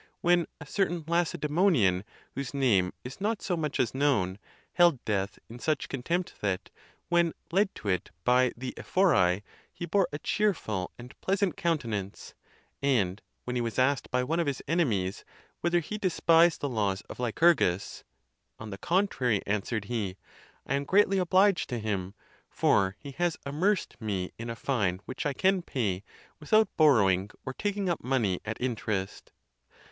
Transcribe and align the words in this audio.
when 0.21 0.47
a 0.59 0.65
certain 0.65 1.03
Lacedzmo 1.03 1.69
nian, 1.69 2.03
whose 2.33 2.55
name 2.55 2.91
is 3.03 3.21
not 3.21 3.39
so 3.39 3.55
much 3.55 3.79
as 3.79 3.93
known, 3.93 4.39
held 4.73 5.05
death 5.05 5.37
in 5.47 5.59
such 5.59 5.87
contempt, 5.87 6.33
that, 6.41 6.71
when 7.09 7.33
led 7.51 7.75
to 7.75 7.87
it 7.87 8.09
by 8.23 8.51
the 8.57 8.73
ephori, 8.77 9.43
he 9.71 9.85
bore 9.85 10.07
a 10.11 10.17
cheerful 10.17 10.89
and 10.97 11.13
pleasant 11.21 11.55
countenance; 11.55 12.33
and, 12.81 13.21
when 13.43 13.55
he 13.55 13.61
was 13.61 13.77
asked 13.77 14.09
by 14.09 14.23
one 14.23 14.39
of 14.39 14.47
his 14.47 14.59
enemies 14.67 15.23
whether 15.59 15.79
he 15.81 15.99
despised 15.99 16.61
the 16.61 16.67
laws 16.67 17.01
of 17.01 17.19
Lycurgus," 17.19 18.03
On 18.59 18.71
the 18.71 18.79
contrary," 18.79 19.43
answered 19.45 19.85
he, 19.85 20.17
"I 20.65 20.73
am 20.73 20.83
greatly 20.83 21.19
obliged 21.19 21.69
to 21.69 21.77
him, 21.77 22.15
for 22.49 22.95
he 22.97 23.11
has 23.19 23.37
amerced 23.45 23.97
me 24.01 24.31
in 24.39 24.49
a 24.49 24.55
fine 24.55 24.99
which 25.05 25.27
I 25.27 25.33
can 25.33 25.61
pay 25.61 26.01
without 26.39 26.75
borrowing, 26.75 27.29
or 27.45 27.53
taking 27.53 27.87
up 27.87 28.03
money 28.03 28.39
at 28.43 28.59
interest." 28.59 29.31